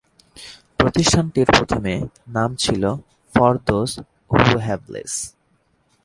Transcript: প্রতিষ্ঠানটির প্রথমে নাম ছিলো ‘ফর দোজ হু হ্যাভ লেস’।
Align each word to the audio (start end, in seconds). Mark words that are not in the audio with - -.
প্রতিষ্ঠানটির 0.79 1.47
প্রথমে 1.57 1.93
নাম 2.27 2.49
ছিলো 2.55 2.91
‘ফর 3.33 3.53
দোজ 3.67 3.89
হু 4.29 4.37
হ্যাভ 4.65 4.81
লেস’। 4.93 5.13